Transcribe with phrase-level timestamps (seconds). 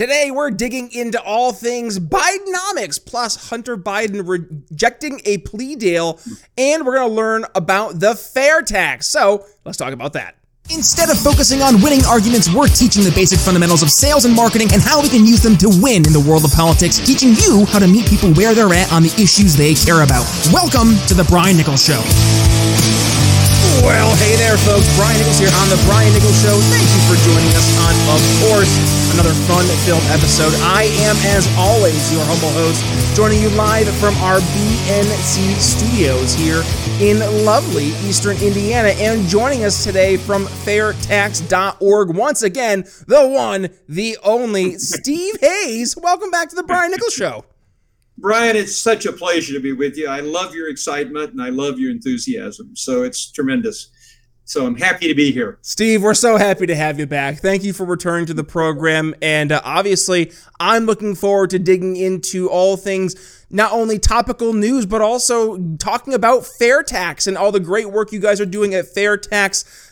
[0.00, 6.18] Today, we're digging into all things Bidenomics, plus Hunter Biden rejecting a plea deal,
[6.56, 9.08] and we're going to learn about the fair tax.
[9.08, 10.36] So, let's talk about that.
[10.70, 14.68] Instead of focusing on winning arguments, we're teaching the basic fundamentals of sales and marketing
[14.72, 17.66] and how we can use them to win in the world of politics, teaching you
[17.66, 20.24] how to meet people where they're at on the issues they care about.
[20.50, 22.00] Welcome to The Brian Nichols Show.
[23.78, 24.90] Well, hey there, folks.
[24.98, 26.58] Brian Nichols here on The Brian Nichols Show.
[26.68, 28.72] Thank you for joining us on, of course,
[29.14, 30.52] another fun filled episode.
[30.66, 32.82] I am, as always, your humble host,
[33.16, 36.62] joining you live from our BNC studios here
[37.00, 38.88] in lovely Eastern Indiana.
[38.98, 45.96] And joining us today from fairtax.org, once again, the one, the only, Steve Hayes.
[45.96, 47.44] Welcome back to The Brian Nichols Show.
[48.20, 50.06] Brian, it's such a pleasure to be with you.
[50.06, 52.76] I love your excitement and I love your enthusiasm.
[52.76, 53.90] So it's tremendous.
[54.44, 55.58] So I'm happy to be here.
[55.62, 57.38] Steve, we're so happy to have you back.
[57.38, 59.14] Thank you for returning to the program.
[59.22, 64.86] And uh, obviously, I'm looking forward to digging into all things, not only topical news,
[64.86, 68.74] but also talking about fair tax and all the great work you guys are doing
[68.74, 69.89] at Fair Tax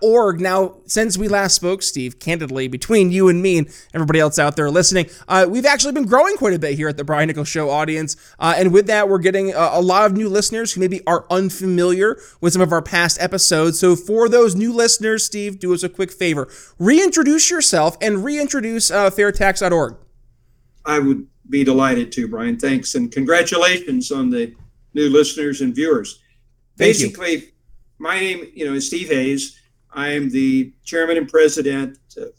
[0.00, 0.40] org.
[0.40, 4.56] Now, since we last spoke, Steve, candidly, between you and me and everybody else out
[4.56, 7.48] there listening, uh, we've actually been growing quite a bit here at the Brian Nichols
[7.48, 8.16] Show audience.
[8.38, 11.26] Uh, and with that, we're getting a, a, lot of new listeners who maybe are
[11.30, 13.78] unfamiliar with some of our past episodes.
[13.78, 18.90] So, for those new listeners, Steve, do us a quick favor reintroduce yourself and reintroduce
[18.90, 19.96] uh, fairtax.org.
[20.84, 22.58] I would be delighted to, Brian.
[22.58, 22.94] Thanks.
[22.94, 24.54] And congratulations on the
[24.94, 26.20] new listeners and viewers.
[26.76, 27.42] Thank Basically, you
[27.98, 29.60] my name, you know, is Steve Hayes.
[29.92, 32.32] I am the chairman and president of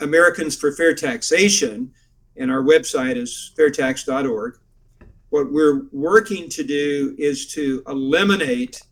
[0.00, 1.92] Americans for Fair Taxation,
[2.36, 4.58] and our website is fairtax.org.
[5.30, 8.82] What we're working to do is to eliminate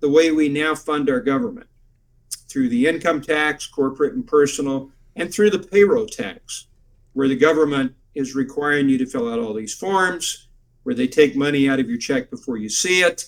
[0.00, 1.68] the way we now fund our government
[2.48, 6.66] through the income tax, corporate and personal, and through the payroll tax,
[7.12, 10.48] where the government is requiring you to fill out all these forms,
[10.82, 13.26] where they take money out of your check before you see it,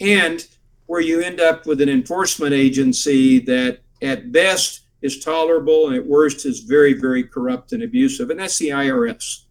[0.00, 0.46] and
[0.86, 6.06] where you end up with an enforcement agency that at best is tolerable and at
[6.06, 8.30] worst is very, very corrupt and abusive.
[8.30, 9.44] And that's the IRS,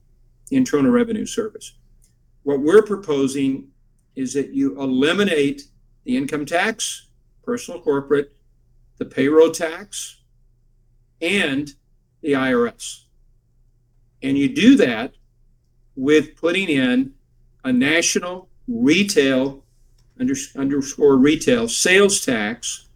[0.49, 1.73] the Internal Revenue Service.
[2.43, 3.67] What we're proposing
[4.15, 5.63] is that you eliminate
[6.05, 7.07] the income tax,
[7.43, 8.33] personal corporate,
[8.97, 10.21] the payroll tax,
[11.21, 11.73] and
[12.21, 13.05] the IRS.
[14.23, 15.13] And you do that
[15.95, 17.13] with putting in
[17.63, 19.63] a national retail
[20.21, 22.87] under, underscore retail sales tax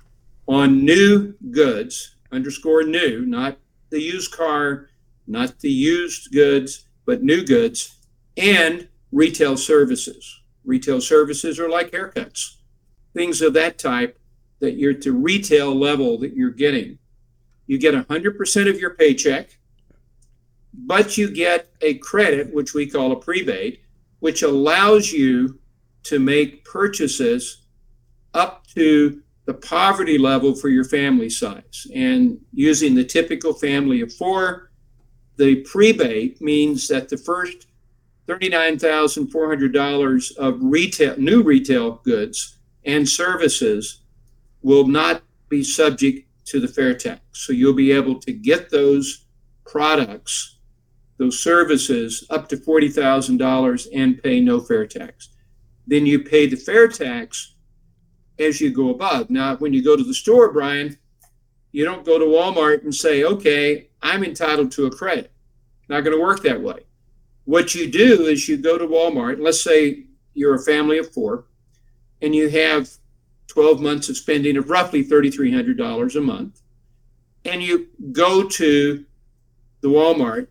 [0.48, 3.58] on new goods, underscore new, not
[3.90, 4.90] the used car,
[5.28, 7.98] not the used goods, but new goods,
[8.38, 10.42] and retail services.
[10.64, 12.58] Retail services are like haircuts,
[13.14, 14.20] things of that type
[14.60, 17.00] that you're to retail level that you're getting.
[17.68, 19.58] You get 100% of your paycheck,
[20.74, 23.82] but you get a credit, which we call a prebate,
[24.20, 25.60] which allows you
[26.06, 27.66] to make purchases
[28.34, 31.86] up to the poverty level for your family size.
[31.94, 34.72] And using the typical family of four,
[35.38, 37.68] the prebate means that the first
[38.28, 44.02] $39,400 of retail, new retail goods and services
[44.64, 47.22] will not be subject to the fair tax.
[47.34, 49.26] So you'll be able to get those
[49.66, 50.58] products,
[51.18, 55.30] those services up to $40,000 and pay no fair tax
[55.88, 57.56] then you pay the fair tax
[58.40, 59.30] as you go above.
[59.30, 60.98] Now, when you go to the store, Brian,
[61.72, 65.32] you don't go to Walmart and say, okay, I'm entitled to a credit.
[65.88, 66.82] Not going to work that way.
[67.46, 71.46] What you do is you go to Walmart, let's say you're a family of four,
[72.22, 72.90] and you have
[73.48, 76.62] 12 months of spending of roughly $3,300 a month,
[77.46, 79.06] and you go to
[79.82, 80.48] the Walmart,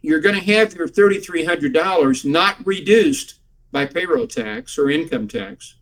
[0.00, 3.40] you're going to have your $3,300 not reduced
[3.72, 5.76] by payroll tax or income tax,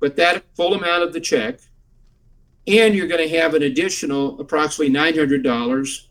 [0.00, 1.60] but that full amount of the check,
[2.66, 6.06] and you're going to have an additional approximately $900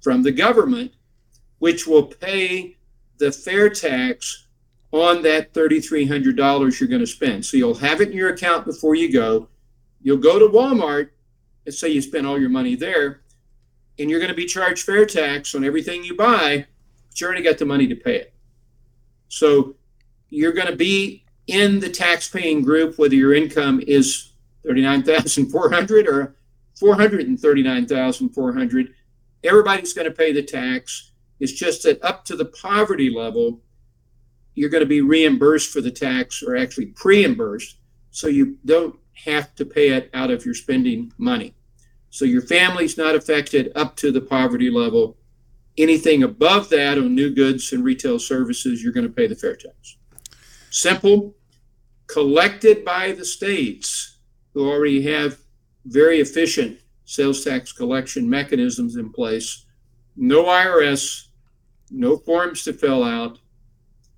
[0.00, 0.92] from the government,
[1.58, 2.76] which will pay
[3.18, 4.46] the fair tax
[4.92, 7.44] on that $3,300 you're going to spend.
[7.44, 9.48] So you'll have it in your account before you go.
[10.02, 11.10] You'll go to Walmart
[11.66, 13.20] and say you spent all your money there,
[13.98, 16.66] and you're going to be charged fair tax on everything you buy,
[17.08, 18.34] but you already got the money to pay it.
[19.28, 19.76] So
[20.30, 24.32] you're going to be in the tax-paying group whether your income is
[24.64, 26.36] 39,400 or
[26.78, 28.94] 439,400.
[29.42, 31.10] Everybody's going to pay the tax.
[31.40, 33.60] It's just that up to the poverty level,
[34.54, 37.78] you're going to be reimbursed for the tax or actually pre-reimbursed
[38.10, 41.54] so you don't have to pay it out of your spending money.
[42.10, 45.16] So your family's not affected up to the poverty level
[45.78, 49.54] Anything above that on new goods and retail services, you're going to pay the fair
[49.54, 49.96] tax.
[50.70, 51.34] Simple,
[52.06, 54.18] collected by the states
[54.54, 55.38] who already have
[55.84, 59.66] very efficient sales tax collection mechanisms in place.
[60.16, 61.26] No IRS,
[61.90, 63.38] no forms to fill out.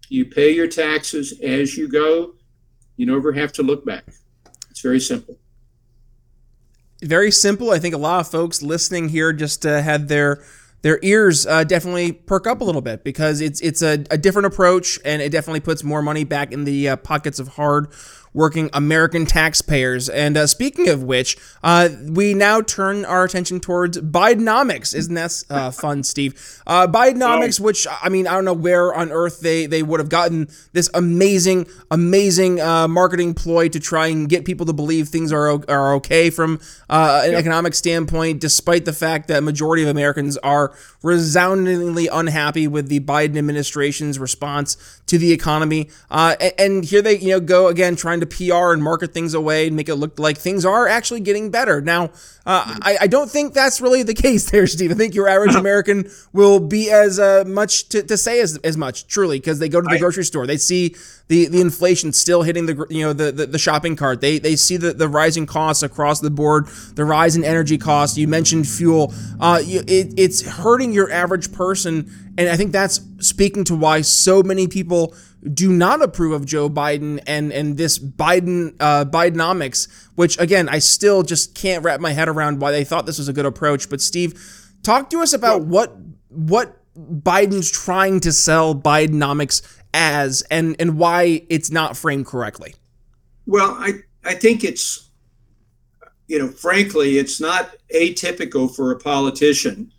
[0.08, 2.34] You pay your taxes as you go.
[2.96, 4.04] You never have to look back.
[4.70, 5.38] It's very simple.
[7.02, 7.70] Very simple.
[7.70, 10.44] I think a lot of folks listening here just uh, had their
[10.82, 14.46] their ears uh, definitely perk up a little bit because it's it's a, a, different
[14.46, 17.88] approach and it definitely puts more money back in the uh, pockets of hard
[18.34, 20.08] working American taxpayers.
[20.08, 24.94] And uh, speaking of which, uh, we now turn our attention towards Bidenomics.
[24.94, 26.60] Isn't that uh, fun, Steve?
[26.66, 30.08] Uh, Bidenomics, which I mean, I don't know where on earth they, they would have
[30.08, 35.32] gotten this amazing, amazing uh, marketing ploy to try and get people to believe things
[35.32, 37.40] are, are okay from uh, an yep.
[37.40, 43.36] economic standpoint, despite the fact that majority of Americans are resoundingly unhappy with the Biden
[43.36, 45.90] administration's response to the economy.
[46.10, 49.66] and, and here they you know go again trying to PR and market things away
[49.66, 51.80] and make it look like things are actually getting better.
[51.80, 52.04] Now,
[52.44, 54.90] uh, I, I, don't think that's really the case there, Steve.
[54.90, 58.76] I think your average American will be as uh, much to, to, say as, as
[58.76, 60.46] much, truly, because they go to the grocery store.
[60.46, 60.96] They see
[61.28, 64.20] the, the inflation still hitting the you know the, the, the, shopping cart.
[64.20, 68.18] They they see the, the rising costs across the board, the rise in energy costs.
[68.18, 69.14] You mentioned fuel.
[69.40, 74.42] Uh, it, it's hurting your average person, and I think that's speaking to why so
[74.42, 80.38] many people do not approve of Joe Biden and and this Biden uh, Bidenomics, which
[80.38, 83.32] again I still just can't wrap my head around why they thought this was a
[83.32, 83.90] good approach.
[83.90, 84.34] But Steve,
[84.82, 85.96] talk to us about what
[86.28, 89.62] what Biden's trying to sell Bidenomics
[89.92, 92.74] as, and and why it's not framed correctly.
[93.46, 93.94] Well, I
[94.24, 95.10] I think it's
[96.28, 99.92] you know frankly it's not atypical for a politician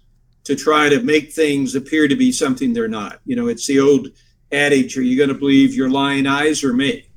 [0.45, 3.19] to try to make things appear to be something they're not.
[3.25, 4.09] You know, it's the old
[4.53, 7.09] adage, are you going to believe your lying eyes or me?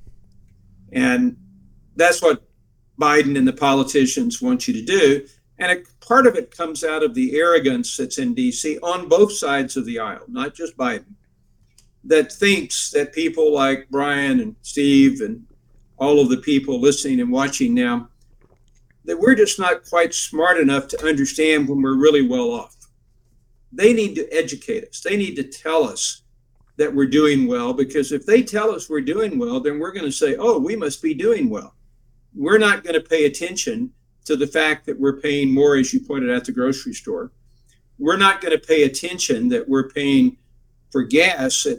[0.93, 1.37] And
[1.95, 2.43] that's what
[3.01, 5.27] Biden and the politicians want you to do.
[5.59, 9.33] And a part of it comes out of the arrogance that's in DC on both
[9.33, 11.15] sides of the aisle, not just Biden,
[12.05, 15.45] that thinks that people like Brian and Steve and
[15.99, 18.09] all of the people listening and watching now,
[19.05, 22.77] that we're just not quite smart enough to understand when we're really well off.
[23.73, 25.01] They need to educate us.
[25.01, 26.23] They need to tell us
[26.77, 30.05] that we're doing well because if they tell us we're doing well, then we're going
[30.05, 31.75] to say, oh, we must be doing well.
[32.35, 33.93] We're not going to pay attention
[34.27, 37.33] to the fact that we're paying more, as you pointed out, the grocery store.
[37.99, 40.37] We're not going to pay attention that we're paying
[40.91, 41.79] for gas at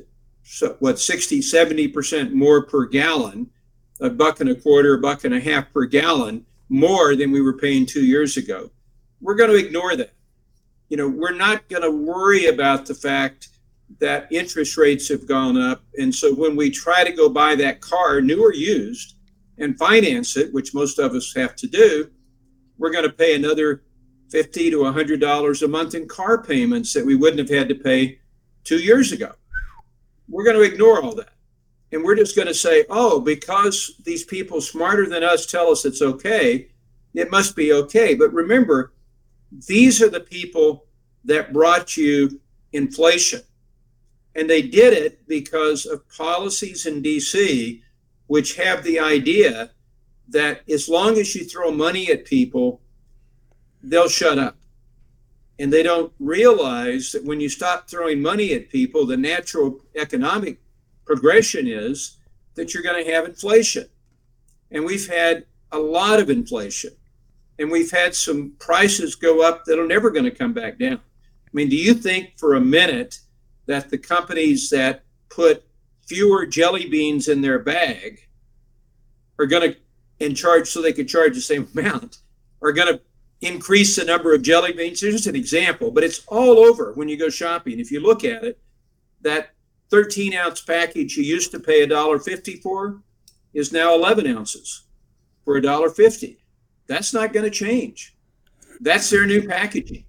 [0.80, 3.50] what 60, 70% more per gallon,
[4.00, 7.42] a buck and a quarter, a buck and a half per gallon more than we
[7.42, 8.72] were paying two years ago.
[9.22, 10.14] We're going to ignore that.
[10.90, 13.50] You know, we're not going to worry about the fact
[14.00, 15.84] that interest rates have gone up.
[15.98, 19.16] And so when we try to go buy that car, new or used,
[19.58, 22.10] and finance it, which most of us have to do,
[22.78, 23.84] we're going to pay another
[24.30, 28.20] 50 to $100 a month in car payments that we wouldn't have had to pay
[28.64, 29.32] two years ago.
[30.28, 31.30] We're going to ignore all that.
[31.92, 35.86] And we're just going to say, oh, because these people smarter than us tell us
[35.86, 36.68] it's okay,
[37.14, 38.14] it must be okay.
[38.14, 38.92] But remember,
[39.68, 40.86] these are the people
[41.24, 42.42] that brought you
[42.74, 43.42] inflation.
[44.38, 47.82] And they did it because of policies in DC
[48.28, 49.72] which have the idea
[50.30, 52.82] that as long as you throw money at people,
[53.82, 54.58] they'll shut up.
[55.60, 60.60] And they don't realize that when you stop throwing money at people, the natural economic
[61.06, 62.18] progression is
[62.56, 63.88] that you're going to have inflation.
[64.70, 66.92] And we've had a lot of inflation.
[67.58, 71.00] And we've had some prices go up that are never going to come back down.
[71.00, 73.20] I mean, do you think for a minute
[73.68, 75.64] that the companies that put
[76.08, 78.28] fewer jelly beans in their bag
[79.38, 79.78] are going to,
[80.20, 82.20] and charge so they could charge the same amount,
[82.62, 83.02] are going to
[83.42, 85.04] increase the number of jelly beans.
[85.04, 87.80] It's just an example, but it's all over when you go shopping.
[87.80, 88.60] If you look at it,
[89.22, 89.54] that
[89.90, 93.02] 13 ounce package you used to pay $1.50 for
[93.54, 94.84] is now 11 ounces
[95.46, 96.38] for $1.50.
[96.88, 98.16] That's not going to change.
[98.80, 100.06] That's their new packaging.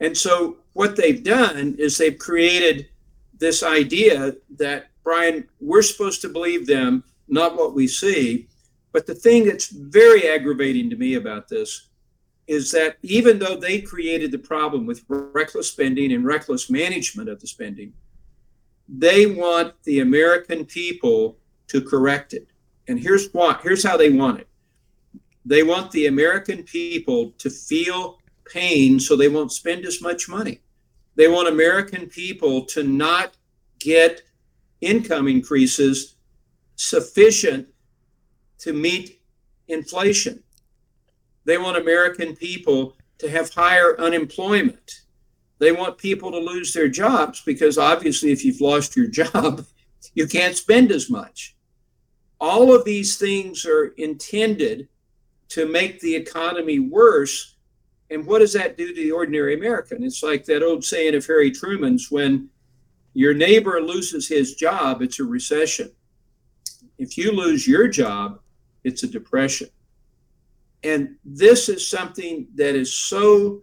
[0.00, 2.88] And so what they've done is they've created
[3.38, 8.48] this idea that, Brian, we're supposed to believe them, not what we see.
[8.92, 11.88] But the thing that's very aggravating to me about this
[12.46, 17.40] is that even though they created the problem with reckless spending and reckless management of
[17.40, 17.92] the spending,
[18.88, 22.48] they want the American people to correct it.
[22.88, 24.48] And here's what here's how they want it.
[25.44, 28.19] They want the American people to feel
[28.50, 30.60] pain so they won't spend as much money.
[31.16, 33.34] They want American people to not
[33.78, 34.22] get
[34.80, 36.16] income increases
[36.76, 37.68] sufficient
[38.58, 39.20] to meet
[39.68, 40.42] inflation.
[41.44, 45.02] They want American people to have higher unemployment.
[45.58, 49.66] They want people to lose their jobs because obviously, if you've lost your job,
[50.14, 51.56] you can't spend as much.
[52.40, 54.88] All of these things are intended
[55.50, 57.56] to make the economy worse.
[58.10, 60.02] And what does that do to the ordinary American?
[60.02, 62.48] It's like that old saying of Harry Truman's when
[63.14, 65.92] your neighbor loses his job, it's a recession.
[66.98, 68.40] If you lose your job,
[68.84, 69.68] it's a depression.
[70.82, 73.62] And this is something that is so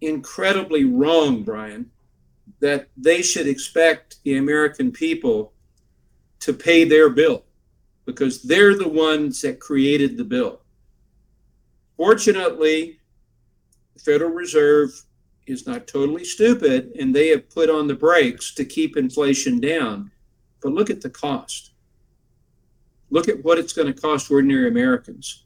[0.00, 1.90] incredibly wrong, Brian,
[2.60, 5.52] that they should expect the American people
[6.40, 7.44] to pay their bill
[8.04, 10.60] because they're the ones that created the bill.
[11.96, 12.99] Fortunately,
[14.04, 14.90] Federal Reserve
[15.46, 20.10] is not totally stupid and they have put on the brakes to keep inflation down.
[20.62, 21.72] But look at the cost.
[23.10, 25.44] Look at what it's going to cost ordinary Americans,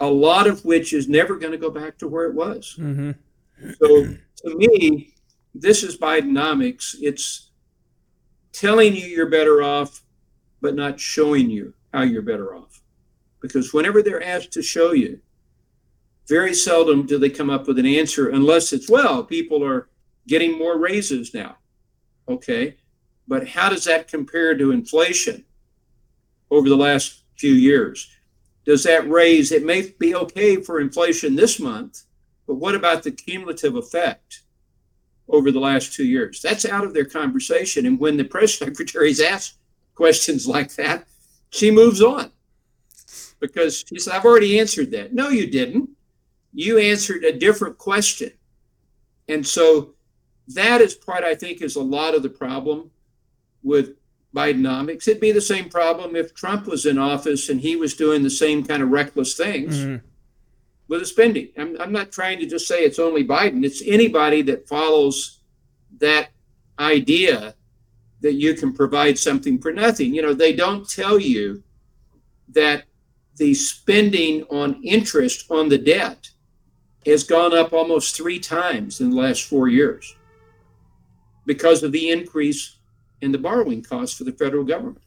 [0.00, 2.76] a lot of which is never going to go back to where it was.
[2.78, 3.12] Mm-hmm.
[3.80, 4.04] So
[4.44, 5.14] to me,
[5.54, 6.96] this is Bidenomics.
[7.00, 7.50] It's
[8.52, 10.02] telling you you're better off,
[10.60, 12.82] but not showing you how you're better off.
[13.40, 15.20] Because whenever they're asked to show you,
[16.28, 19.88] very seldom do they come up with an answer unless it's, well, people are
[20.26, 21.56] getting more raises now.
[22.28, 22.76] Okay.
[23.28, 25.44] But how does that compare to inflation
[26.50, 28.10] over the last few years?
[28.64, 29.52] Does that raise?
[29.52, 32.02] It may be okay for inflation this month,
[32.46, 34.42] but what about the cumulative effect
[35.28, 36.40] over the last two years?
[36.42, 37.86] That's out of their conversation.
[37.86, 39.58] And when the press secretary is asked
[39.94, 41.06] questions like that,
[41.50, 42.32] she moves on
[43.38, 45.12] because she said, I've already answered that.
[45.12, 45.90] No, you didn't
[46.56, 48.30] you answered a different question.
[49.28, 49.94] And so
[50.48, 52.90] that is part, I think, is a lot of the problem
[53.62, 53.96] with
[54.34, 55.06] Bidenomics.
[55.06, 58.30] It'd be the same problem if Trump was in office and he was doing the
[58.30, 60.06] same kind of reckless things mm-hmm.
[60.88, 61.50] with the spending.
[61.58, 65.40] I'm, I'm not trying to just say it's only Biden, it's anybody that follows
[65.98, 66.30] that
[66.78, 67.54] idea
[68.22, 70.14] that you can provide something for nothing.
[70.14, 71.62] You know, they don't tell you
[72.48, 72.84] that
[73.36, 76.30] the spending on interest on the debt
[77.06, 80.16] has gone up almost three times in the last four years
[81.46, 82.76] because of the increase
[83.20, 85.02] in the borrowing costs for the federal government.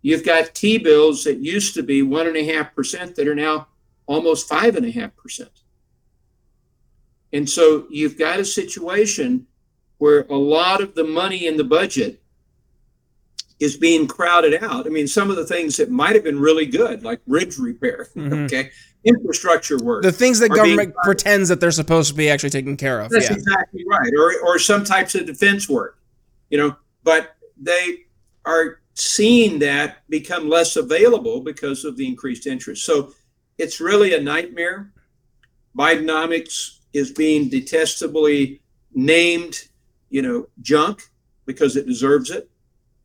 [0.00, 3.34] You've got T bills that used to be one and a half percent that are
[3.34, 3.68] now
[4.06, 5.50] almost five and a half percent.
[7.32, 9.46] And so you've got a situation
[9.98, 12.21] where a lot of the money in the budget
[13.62, 14.86] is being crowded out.
[14.86, 18.08] I mean, some of the things that might have been really good, like bridge repair,
[18.16, 18.44] mm-hmm.
[18.44, 18.70] okay,
[19.04, 20.02] infrastructure work.
[20.02, 23.10] The things that government pretends that they're supposed to be actually taking care of.
[23.10, 23.36] That's yeah.
[23.36, 24.10] exactly right.
[24.18, 25.96] Or, or some types of defense work,
[26.50, 27.98] you know, but they
[28.44, 32.84] are seeing that become less available because of the increased interest.
[32.84, 33.14] So
[33.58, 34.90] it's really a nightmare.
[35.78, 38.60] Bidenomics is being detestably
[38.92, 39.68] named,
[40.10, 41.08] you know, junk
[41.46, 42.50] because it deserves it.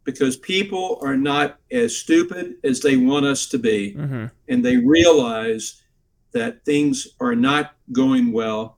[0.08, 4.28] Because people are not as stupid as they want us to be, mm-hmm.
[4.48, 5.82] and they realize
[6.32, 8.78] that things are not going well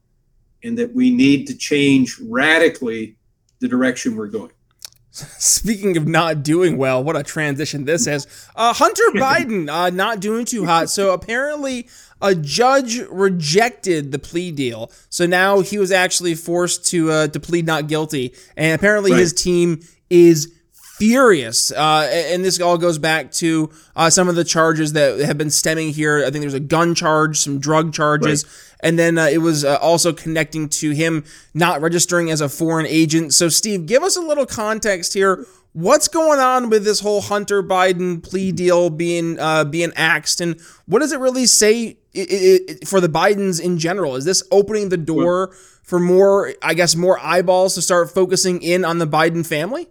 [0.64, 3.16] and that we need to change radically
[3.60, 4.52] the direction we're going.
[5.12, 8.26] Speaking of not doing well, what a transition this is.
[8.56, 10.90] Uh, Hunter Biden uh, not doing too hot.
[10.90, 11.88] So apparently,
[12.22, 14.92] a judge rejected the plea deal.
[15.10, 19.20] So now he was actually forced to uh, to plead not guilty, and apparently right.
[19.20, 20.54] his team is
[21.00, 21.72] furious.
[21.72, 25.50] Uh, and this all goes back to uh, some of the charges that have been
[25.50, 26.20] stemming here.
[26.20, 28.88] I think there's a gun charge, some drug charges, right.
[28.88, 32.86] and then uh, it was uh, also connecting to him not registering as a foreign
[32.86, 33.34] agent.
[33.34, 35.46] So, Steve, give us a little context here.
[35.72, 40.60] What's going on with this whole Hunter Biden plea deal being uh, being axed, and
[40.86, 44.18] what does it really say it, it, for the Bidens in general?
[44.18, 48.84] Is this opening the door for more, I guess, more eyeballs to start focusing in
[48.84, 49.88] on the Biden family?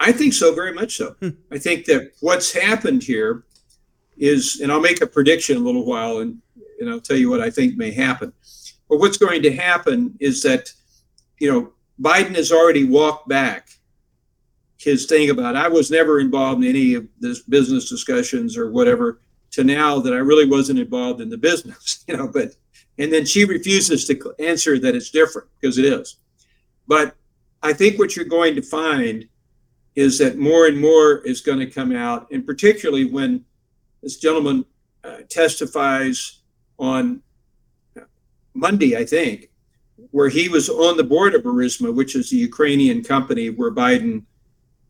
[0.00, 1.14] I think so, very much so.
[1.20, 1.28] Hmm.
[1.52, 3.44] I think that what's happened here
[4.16, 6.40] is, and I'll make a prediction in a little while, and
[6.80, 8.32] and I'll tell you what I think may happen.
[8.88, 10.72] But what's going to happen is that,
[11.38, 13.68] you know, Biden has already walked back
[14.78, 19.20] his thing about I was never involved in any of this business discussions or whatever
[19.50, 22.56] to now that I really wasn't involved in the business, you know, but
[22.98, 26.16] and then she refuses to answer that it's different because it is.
[26.86, 27.14] But
[27.62, 29.28] I think what you're going to find
[30.00, 33.44] is that more and more is going to come out, and particularly when
[34.02, 34.64] this gentleman
[35.04, 36.40] uh, testifies
[36.78, 37.22] on
[38.54, 39.50] Monday, I think,
[40.10, 44.24] where he was on the board of Burisma, which is the Ukrainian company where Biden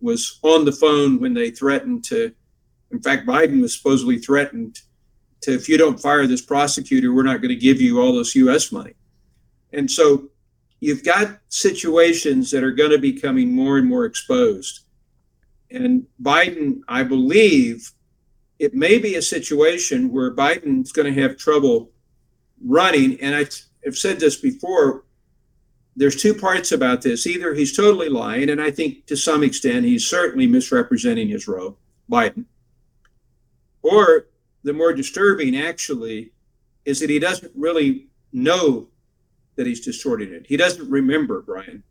[0.00, 2.32] was on the phone when they threatened to.
[2.92, 4.78] In fact, Biden was supposedly threatened
[5.40, 8.36] to, if you don't fire this prosecutor, we're not going to give you all this
[8.36, 8.70] U.S.
[8.70, 8.94] money.
[9.72, 10.28] And so
[10.78, 14.84] you've got situations that are going to be coming more and more exposed.
[15.70, 17.92] And Biden, I believe,
[18.58, 21.90] it may be a situation where Biden's going to have trouble
[22.62, 23.20] running.
[23.20, 23.46] And I,
[23.84, 25.04] have said this before.
[25.96, 27.26] There's two parts about this.
[27.26, 31.78] Either he's totally lying, and I think to some extent he's certainly misrepresenting his role,
[32.10, 32.44] Biden.
[33.82, 34.26] Or
[34.62, 36.32] the more disturbing, actually,
[36.84, 38.88] is that he doesn't really know
[39.56, 40.46] that he's distorting it.
[40.46, 41.82] He doesn't remember, Brian.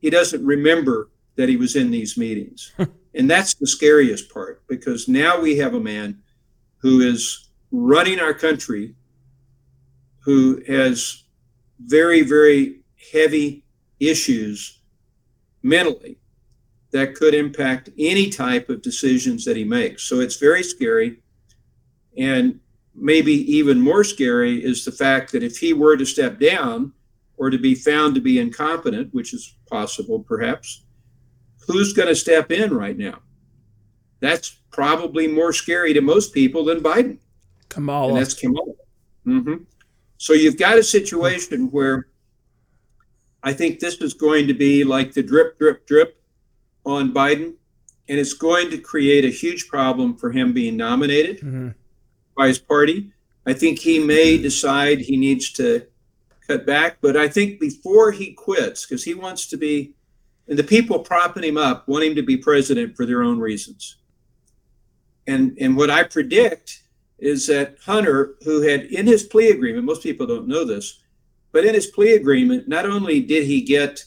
[0.00, 2.72] He doesn't remember that he was in these meetings.
[3.14, 6.18] and that's the scariest part because now we have a man
[6.78, 8.94] who is running our country
[10.18, 11.22] who has
[11.78, 12.80] very, very
[13.12, 13.64] heavy
[14.00, 14.80] issues
[15.62, 16.18] mentally
[16.90, 20.02] that could impact any type of decisions that he makes.
[20.02, 21.22] So it's very scary.
[22.16, 22.58] And
[22.96, 26.92] maybe even more scary is the fact that if he were to step down
[27.36, 30.84] or to be found to be incompetent, which is possible perhaps,
[31.68, 33.20] who's going to step in right now?
[34.20, 37.18] That's probably more scary to most people than Biden.
[37.68, 38.08] Kamala.
[38.08, 38.72] And that's Kamala.
[39.26, 39.56] Mm-hmm.
[40.16, 42.08] So you've got a situation where
[43.42, 46.20] I think this is going to be like the drip, drip, drip
[46.84, 47.54] on Biden,
[48.08, 51.68] and it's going to create a huge problem for him being nominated mm-hmm.
[52.36, 53.12] by his party.
[53.46, 55.86] I think he may decide he needs to
[56.46, 59.92] cut back, but I think before he quits, because he wants to be,
[60.48, 63.96] and the people propping him up want him to be president for their own reasons.
[65.26, 66.82] And and what I predict
[67.18, 71.00] is that Hunter, who had in his plea agreement, most people don't know this,
[71.52, 74.04] but in his plea agreement, not only did he get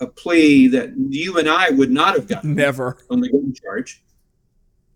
[0.00, 4.02] a plea that you and I would not have gotten never on the gun charge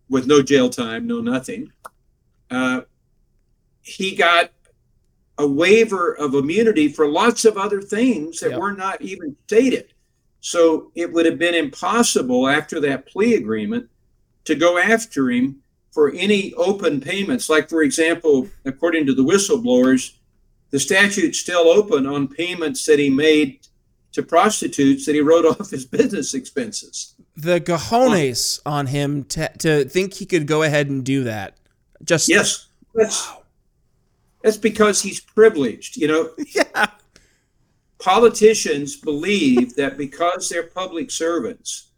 [0.08, 1.72] with no jail time, no nothing.
[2.50, 2.82] Uh,
[3.82, 4.50] he got
[5.38, 8.58] a waiver of immunity for lots of other things that yep.
[8.58, 9.92] were not even stated.
[10.40, 13.88] So it would have been impossible after that plea agreement
[14.44, 17.48] to go after him for any open payments.
[17.50, 20.14] Like, for example, according to the whistleblowers,
[20.70, 23.60] the statute's still open on payments that he made
[24.12, 27.14] to prostitutes that he wrote off his business expenses.
[27.36, 31.56] The cojones on him to, to think he could go ahead and do that.
[32.02, 33.42] Just yes, that's wow.
[34.42, 35.96] that's because he's privileged.
[35.96, 36.64] You know, yeah.
[38.00, 41.90] Politicians believe that because they're public servants,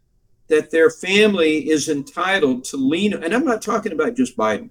[0.47, 4.69] that their family is entitled to lean, and I'm not talking about just Biden.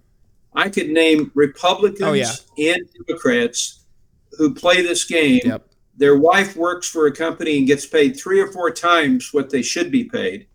[0.54, 2.74] I could name Republicans oh, yeah.
[2.74, 3.84] and Democrats
[4.32, 5.40] who play this game.
[5.44, 5.66] Yep.
[5.96, 9.62] Their wife works for a company and gets paid three or four times what they
[9.62, 10.46] should be paid.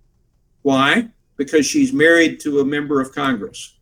[0.61, 1.09] Why?
[1.35, 3.76] Because she's married to a member of Congress.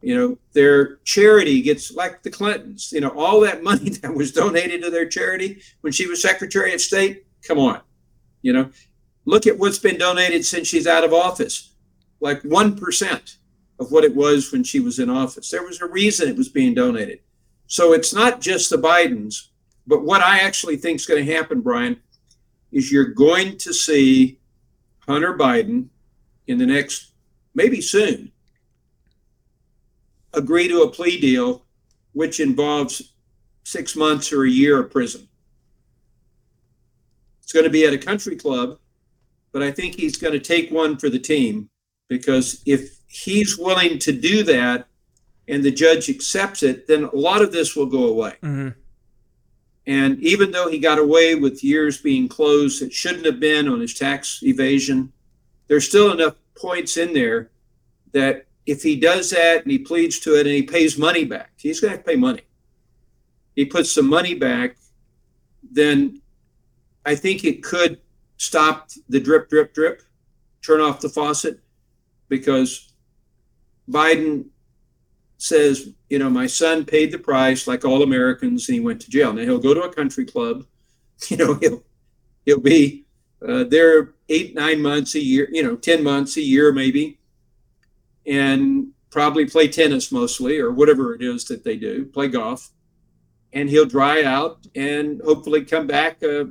[0.00, 4.32] You know, their charity gets like the Clintons, you know, all that money that was
[4.32, 7.26] donated to their charity when she was Secretary of State.
[7.46, 7.80] Come on.
[8.42, 8.70] You know,
[9.28, 11.74] Look at what's been donated since she's out of office,
[12.18, 13.36] like 1%
[13.78, 15.50] of what it was when she was in office.
[15.50, 17.20] There was a reason it was being donated.
[17.66, 19.48] So it's not just the Bidens,
[19.86, 22.00] but what I actually think is going to happen, Brian,
[22.72, 24.40] is you're going to see
[25.00, 25.88] Hunter Biden
[26.46, 27.12] in the next,
[27.54, 28.32] maybe soon,
[30.34, 31.64] agree to a plea deal
[32.12, 33.14] which involves
[33.64, 35.28] six months or a year of prison.
[37.42, 38.78] It's going to be at a country club
[39.52, 41.68] but I think he's going to take one for the team
[42.08, 44.86] because if he's willing to do that
[45.48, 48.34] and the judge accepts it, then a lot of this will go away.
[48.42, 48.68] Mm-hmm.
[49.86, 53.80] And even though he got away with years being closed that shouldn't have been on
[53.80, 55.12] his tax evasion,
[55.66, 57.50] there's still enough points in there
[58.12, 61.52] that if he does that and he pleads to it and he pays money back,
[61.56, 62.42] he's going to have to pay money.
[63.56, 64.76] He puts some money back,
[65.72, 66.20] then
[67.06, 67.98] I think it could
[68.36, 70.02] stop the drip, drip, drip,
[70.60, 71.60] turn off the faucet
[72.28, 72.92] because
[73.90, 74.44] Biden
[75.38, 79.10] says, you know, my son paid the price like all Americans and he went to
[79.10, 79.32] jail.
[79.32, 80.66] Now he'll go to a country club,
[81.28, 81.82] you know, he'll,
[82.44, 83.06] he'll be
[83.40, 87.18] uh, there eight, nine months a year, you know, 10 months a year maybe,
[88.26, 92.70] and probably play tennis mostly or whatever it is that they do, play golf.
[93.52, 96.44] And he'll dry out and hopefully come back uh,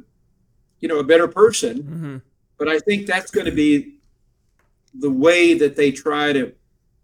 [0.80, 1.84] you know, a better person.
[1.84, 2.17] Mm-hmm.
[2.58, 3.99] But I think that's going to be
[4.93, 6.53] the way that they try to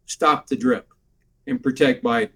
[0.05, 0.87] stop the drip
[1.45, 2.31] and protect Biden.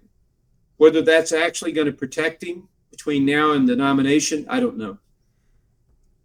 [0.76, 4.98] Whether that's actually going to protect him, between now and the nomination, I don't know.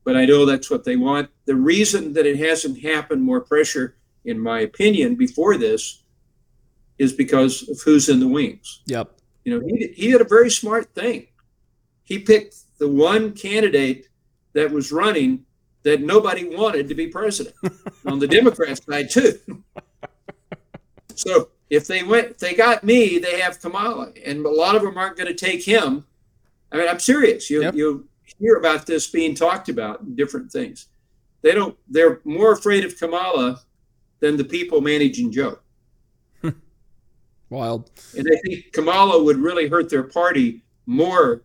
[0.04, 1.30] But I know that's what they want.
[1.46, 6.04] The reason that it hasn't happened, more pressure, in my opinion, before this,
[6.98, 8.82] is because of who's in the wings.
[8.86, 9.12] Yep.
[9.44, 11.28] You know, he, he did a very smart thing.
[12.04, 14.08] He picked the one candidate
[14.54, 15.46] that was running
[15.84, 17.56] that nobody wanted to be president
[18.06, 19.40] on the Democrat side too.
[21.16, 24.82] so if they went, if they got me, they have Kamala, and a lot of
[24.84, 26.06] them aren't going to take him.
[26.72, 27.50] I mean, I'm serious.
[27.50, 27.76] You yep.
[27.76, 28.08] you
[28.40, 30.88] hear about this being talked about in different things.
[31.42, 31.78] They don't.
[31.90, 33.62] They're more afraid of Kamala
[34.24, 35.60] than the people managing Joe.
[37.50, 37.92] Wild.
[38.18, 41.44] And I think Kamala would really hurt their party more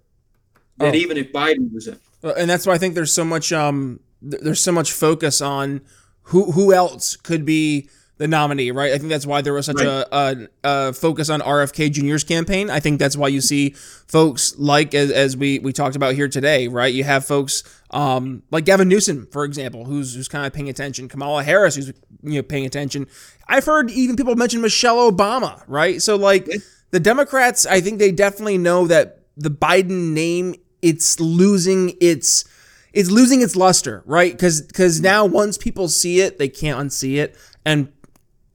[0.77, 0.99] than oh.
[0.99, 1.99] even if Biden was in.
[2.23, 5.81] And that's why I think there's so much um there's so much focus on
[6.23, 8.92] who who else could be the nominee, right?
[8.92, 9.87] I think that's why there was such right.
[9.87, 12.68] a, a, a, focus on RFK Jr.'s campaign.
[12.68, 16.28] I think that's why you see folks like as, as we we talked about here
[16.28, 16.92] today, right?
[16.92, 21.09] You have folks um, like Gavin Newsom, for example, who's who's kind of paying attention.
[21.09, 21.88] Kamala Harris, who's
[22.22, 23.07] you know paying attention.
[23.46, 26.02] I've heard even people mention Michelle Obama, right?
[26.02, 26.48] So like
[26.90, 32.44] the Democrats, I think they definitely know that the Biden name it's losing its
[32.92, 34.33] it's losing its luster, right?
[34.33, 37.92] Because because now once people see it, they can't unsee it, and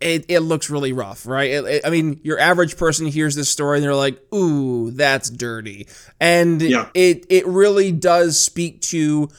[0.04, 1.50] it, it looks really rough, right?
[1.50, 5.30] It, it, I mean, your average person hears this story and they're like, "Ooh, that's
[5.30, 5.88] dirty,"
[6.20, 6.90] and yeah.
[6.94, 9.30] it it really does speak to.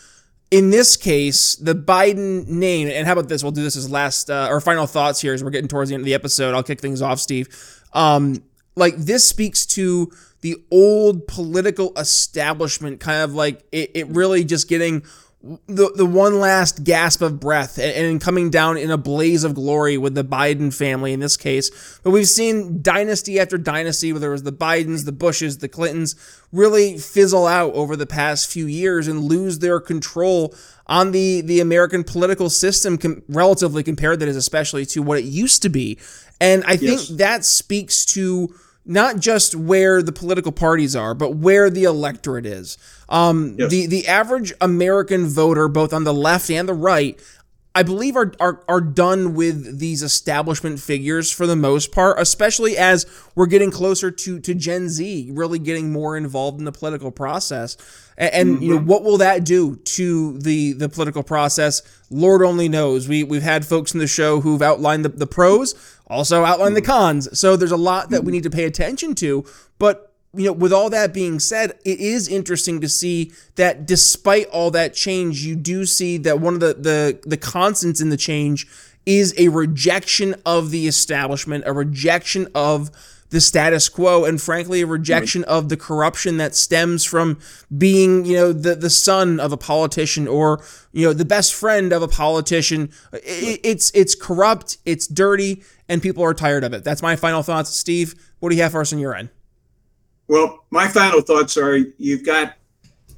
[0.51, 3.43] In this case, the Biden name, and how about this?
[3.43, 5.95] We'll do this as last uh, or final thoughts here as we're getting towards the
[5.95, 6.55] end of the episode.
[6.55, 7.49] I'll kick things off, Steve.
[7.93, 8.43] Um,
[8.77, 14.69] like this speaks to the old political establishment, kind of like it, it really just
[14.69, 15.03] getting
[15.67, 19.55] the the one last gasp of breath and, and, coming down in a blaze of
[19.55, 22.01] glory with the Biden family in this case.
[22.03, 26.15] But we've seen dynasty after dynasty, whether it was the Bidens, the Bushes, the Clintons,
[26.51, 30.55] really fizzle out over the past few years and lose their control
[30.87, 35.25] on the the American political system, com- relatively compared that is especially to what it
[35.25, 35.99] used to be.
[36.41, 36.81] And I yes.
[36.81, 38.55] think that speaks to
[38.85, 42.77] not just where the political parties are, but where the electorate is.
[43.09, 43.71] Um, yes.
[43.71, 47.21] The the average American voter, both on the left and the right,
[47.77, 52.77] I believe are, are are done with these establishment figures for the most part, especially
[52.77, 57.11] as we're getting closer to to Gen Z, really getting more involved in the political
[57.11, 57.77] process.
[58.17, 58.63] And, and mm-hmm.
[58.63, 58.87] you know, mm-hmm.
[58.87, 61.83] what will that do to the the political process?
[62.11, 63.09] Lord only knows.
[63.09, 65.75] We we've had folks in the show who've outlined the, the pros,
[66.07, 66.91] also outline the mm-hmm.
[66.91, 67.39] cons.
[67.39, 69.45] So there's a lot that we need to pay attention to.
[69.79, 74.49] But you know, with all that being said, it is interesting to see that despite
[74.49, 78.17] all that change, you do see that one of the the, the constants in the
[78.17, 78.67] change
[79.07, 82.91] is a rejection of the establishment, a rejection of
[83.31, 85.51] the status quo, and frankly, a rejection right.
[85.51, 87.39] of the corruption that stems from
[87.77, 90.63] being, you know, the the son of a politician or
[90.93, 92.91] you know the best friend of a politician.
[93.13, 96.85] It, it's it's corrupt, it's dirty, and people are tired of it.
[96.85, 98.15] That's my final thoughts, Steve.
[98.39, 99.31] What do you have for us on your end?
[100.29, 102.55] Well, my final thoughts are you've got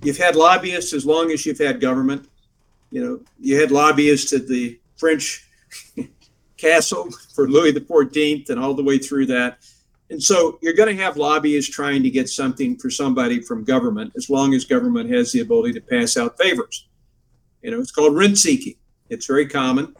[0.03, 2.29] you've had lobbyists as long as you've had government.
[2.91, 5.47] You know, you had lobbyists at the French
[6.57, 9.59] castle for Louis the Fourteenth and all the way through that.
[10.09, 14.13] And so you're going to have lobbyists trying to get something for somebody from government
[14.17, 16.87] as long as government has the ability to pass out favors.
[17.63, 18.77] You know, it's called rent seeking.
[19.09, 19.95] It's very common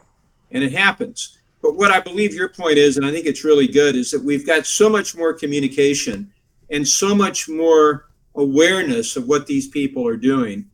[0.51, 1.36] and it happens.
[1.61, 4.23] But what I believe your point is, and I think it's really good, is that
[4.23, 6.31] we've got so much more communication
[6.69, 10.65] and so much more awareness of what these people are doing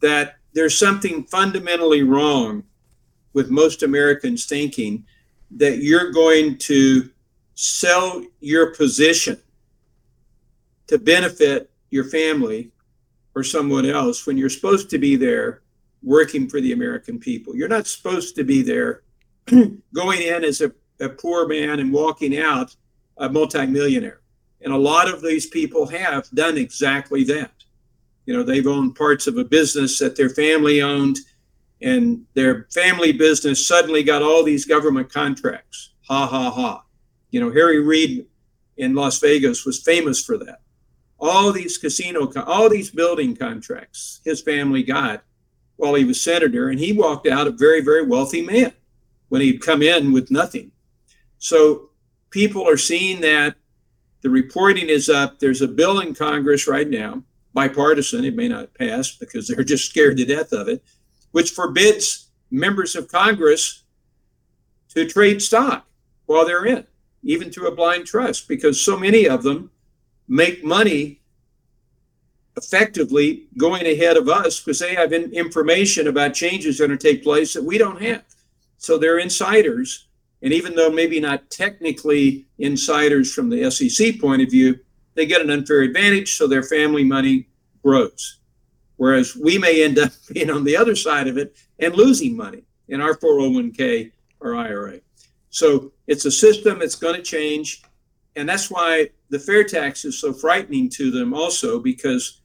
[0.00, 2.62] that there's something fundamentally wrong
[3.32, 5.04] with most Americans thinking
[5.50, 7.10] that you're going to
[7.54, 9.38] sell your position
[10.86, 12.70] to benefit your family
[13.34, 15.62] or someone else when you're supposed to be there
[16.02, 17.54] working for the American people.
[17.54, 19.02] You're not supposed to be there
[19.94, 22.74] going in as a, a poor man and walking out
[23.16, 24.20] a multimillionaire.
[24.62, 27.52] And a lot of these people have done exactly that.
[28.26, 31.18] You know, they've owned parts of a business that their family owned,
[31.80, 35.92] and their family business suddenly got all these government contracts.
[36.08, 36.82] Ha ha ha.
[37.30, 38.26] You know, Harry Reid
[38.76, 40.60] in Las Vegas was famous for that.
[41.18, 45.22] All these casino, all these building contracts his family got
[45.76, 48.72] while he was senator, and he walked out a very, very wealthy man
[49.30, 50.70] when he'd come in with nothing.
[51.38, 51.88] So
[52.28, 53.56] people are seeing that
[54.20, 55.38] the reporting is up.
[55.38, 57.22] There's a bill in Congress right now,
[57.54, 58.24] bipartisan.
[58.24, 60.84] It may not pass because they're just scared to death of it,
[61.30, 63.84] which forbids members of Congress
[64.90, 65.86] to trade stock
[66.26, 66.86] while they're in,
[67.22, 69.70] even through a blind trust, because so many of them
[70.28, 71.20] make money
[72.56, 77.08] effectively going ahead of us because they have information about changes that are going to
[77.12, 78.24] take place that we don't have.
[78.80, 80.08] So they're insiders.
[80.42, 84.80] And even though maybe not technically insiders from the SEC point of view,
[85.14, 87.46] they get an unfair advantage, so their family money
[87.84, 88.38] grows.
[88.96, 92.64] Whereas we may end up being on the other side of it and losing money
[92.88, 95.00] in our 401k or IRA.
[95.50, 97.82] So it's a system that's going to change.
[98.34, 102.40] And that's why the fair tax is so frightening to them also because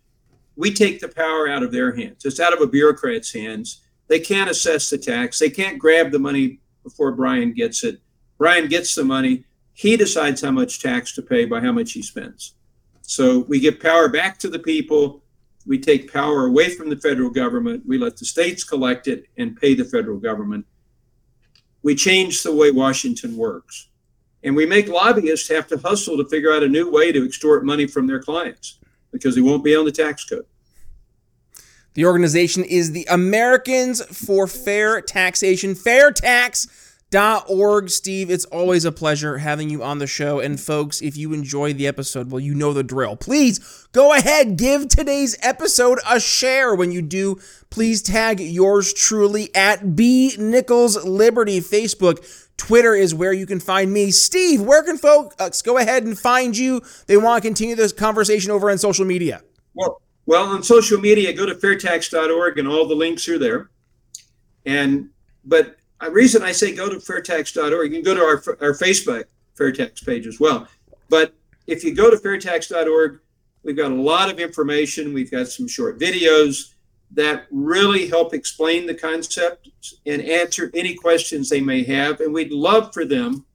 [0.58, 2.26] we take the power out of their hands.
[2.26, 3.85] It's out of a bureaucrat's hands.
[4.08, 5.40] They can't assess the tax.
[5.40, 8.00] They can't grab the money before Brian gets it.
[8.38, 9.46] Brian gets the money.
[9.74, 12.54] He decides how much tax to pay by how much he spends.
[13.02, 15.24] So we give power back to the people.
[15.66, 17.84] We take power away from the federal government.
[17.88, 20.66] We let the states collect it and pay the federal government.
[21.82, 23.90] We change the way Washington works.
[24.44, 27.66] And we make lobbyists have to hustle to figure out a new way to extort
[27.66, 28.80] money from their clients
[29.12, 30.46] because they won't be on the tax code.
[31.96, 37.90] The organization is the Americans for Fair Taxation, fairtax.org.
[37.90, 40.42] Steve, it's always a pleasure having you on the show.
[40.42, 43.16] And folks, if you enjoyed the episode, well, you know the drill.
[43.16, 46.76] Please go ahead, give today's episode a share.
[46.76, 52.44] When you do, please tag yours truly at B Nichols Liberty Facebook.
[52.58, 54.12] Twitter is where you can find me.
[54.12, 56.82] Steve, where can folks uh, go ahead and find you?
[57.08, 59.44] They want to continue this conversation over on social media.
[59.74, 63.70] Well, well, on social media, go to fairtax.org and all the links are there.
[64.66, 65.10] And
[65.44, 69.26] but a reason I say go to fairtax.org, you can go to our our Facebook
[69.58, 70.68] Fairtax page as well.
[71.10, 71.34] But
[71.68, 73.20] if you go to fairtax.org,
[73.64, 75.14] we've got a lot of information.
[75.14, 76.74] We've got some short videos
[77.12, 79.70] that really help explain the concept
[80.06, 82.20] and answer any questions they may have.
[82.20, 83.46] And we'd love for them,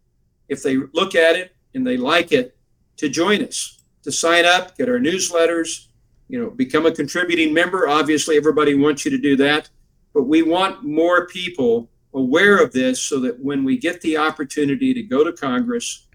[0.48, 2.56] if they look at it and they like it,
[2.96, 5.86] to join us, to sign up, get our newsletters,
[6.30, 7.88] you know, become a contributing member.
[7.88, 9.68] Obviously, everybody wants you to do that,
[10.14, 14.94] but we want more people aware of this so that when we get the opportunity
[14.94, 16.06] to go to Congress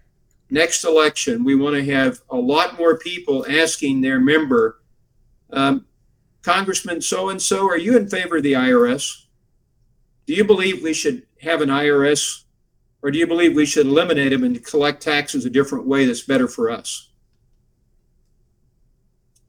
[0.48, 4.80] next election, we want to have a lot more people asking their member,
[5.52, 5.84] um,
[6.40, 9.24] Congressman so and so, are you in favor of the IRS?
[10.26, 12.44] Do you believe we should have an IRS,
[13.02, 16.22] or do you believe we should eliminate them and collect taxes a different way that's
[16.22, 17.10] better for us?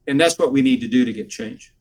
[0.08, 1.72] And that's what we need to do to get change.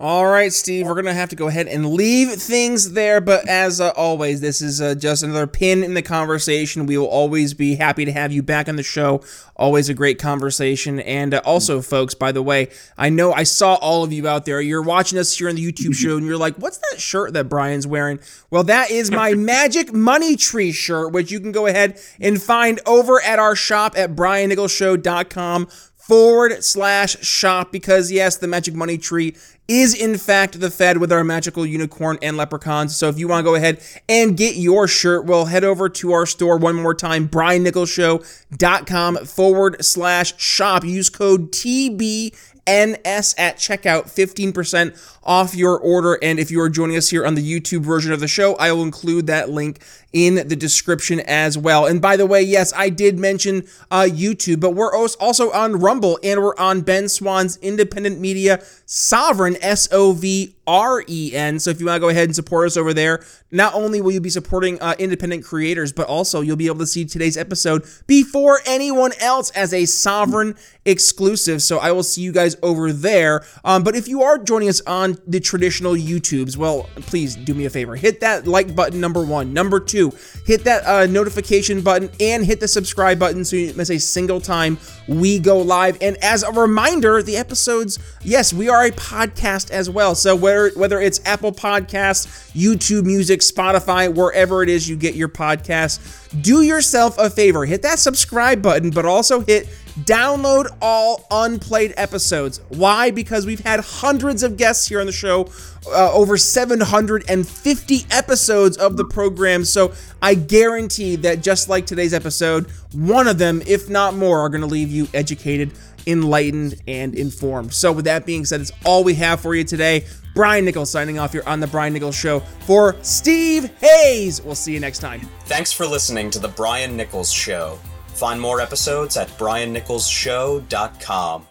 [0.00, 3.20] All right, Steve, we're going to have to go ahead and leave things there.
[3.20, 6.86] But as uh, always, this is uh, just another pin in the conversation.
[6.86, 9.22] We will always be happy to have you back on the show.
[9.56, 11.00] Always a great conversation.
[11.00, 14.44] And uh, also, folks, by the way, I know I saw all of you out
[14.44, 14.60] there.
[14.60, 17.48] You're watching us here on the YouTube show and you're like, what's that shirt that
[17.48, 18.20] Brian's wearing?
[18.50, 22.78] Well, that is my Magic Money Tree shirt, which you can go ahead and find
[22.86, 25.66] over at our shop at briannicholsshow.com
[26.08, 29.36] forward slash shop because yes, the magic money tree
[29.68, 32.96] is in fact the Fed with our magical unicorn and leprechauns.
[32.96, 36.12] So if you want to go ahead and get your shirt, well, head over to
[36.12, 40.84] our store one more time, briannicholsshow.com forward slash shop.
[40.84, 42.34] Use code TB
[42.68, 46.18] NS at checkout, 15% off your order.
[46.22, 48.72] And if you are joining us here on the YouTube version of the show, I
[48.72, 49.80] will include that link
[50.12, 51.86] in the description as well.
[51.86, 56.18] And by the way, yes, I did mention uh, YouTube, but we're also on Rumble
[56.22, 61.58] and we're on Ben Swann's independent media, Sovren, S O V R E N.
[61.58, 64.12] So if you want to go ahead and support us over there, not only will
[64.12, 67.84] you be supporting uh, independent creators, but also you'll be able to see today's episode
[68.06, 71.62] before anyone else as a Sovren exclusive.
[71.62, 73.44] So I will see you guys over there.
[73.64, 77.64] Um, but if you are joining us on the traditional YouTubes, well, please do me
[77.64, 77.96] a favor.
[77.96, 79.54] Hit that like button, number one.
[79.54, 80.12] Number two,
[80.44, 84.40] hit that uh, notification button and hit the subscribe button so you miss a single
[84.40, 84.76] time
[85.06, 85.96] we go live.
[86.02, 90.14] And as a reminder, the episodes, yes, we are a podcast as well.
[90.14, 95.28] So whether, whether it's Apple Podcasts, YouTube Music, Spotify, wherever it is you get your
[95.28, 95.98] podcasts,
[96.42, 97.64] do yourself a favor.
[97.64, 99.68] Hit that subscribe button, but also hit
[100.04, 102.60] download all unplayed episodes.
[102.68, 103.10] Why?
[103.10, 105.50] Because we've had hundreds of guests here on the show,
[105.88, 109.64] uh, over 750 episodes of the program.
[109.64, 109.92] So
[110.22, 114.60] I guarantee that just like today's episode, one of them, if not more, are going
[114.60, 115.72] to leave you educated,
[116.06, 117.74] enlightened, and informed.
[117.74, 120.04] So with that being said, it's all we have for you today.
[120.38, 124.40] Brian Nichols signing off here on The Brian Nichols Show for Steve Hayes.
[124.40, 125.22] We'll see you next time.
[125.46, 127.76] Thanks for listening to The Brian Nichols Show.
[128.14, 131.46] Find more episodes at briannicholsshow.com.